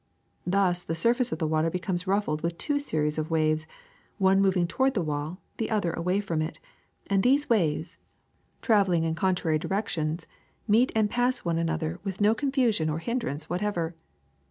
Thus 0.47 0.81
the 0.81 0.95
surface 0.95 1.31
of 1.31 1.37
the 1.37 1.45
water 1.45 1.69
becomes 1.69 2.07
ruffled 2.07 2.41
with 2.41 2.57
two 2.57 2.79
series 2.79 3.19
of 3.19 3.29
waves, 3.29 3.67
one 4.17 4.41
moving 4.41 4.65
toward 4.65 4.95
the 4.95 5.03
wall, 5.03 5.39
the 5.57 5.69
other 5.69 5.91
away 5.93 6.21
from 6.21 6.41
it; 6.41 6.59
£tnd 7.11 7.21
these 7.21 7.49
waves, 7.51 7.97
travel 8.63 8.95
SOUND 8.95 9.03
375 9.03 9.03
ing 9.03 9.03
in 9.03 9.59
contrary 9.59 9.59
directions, 9.59 10.27
meet 10.67 10.91
and 10.95 11.07
pass 11.11 11.45
one 11.45 11.59
an 11.59 11.69
other 11.69 11.99
with 12.03 12.19
no 12.19 12.33
confusion 12.33 12.89
or 12.89 12.97
hindrance 12.97 13.47
whatever. 13.47 13.93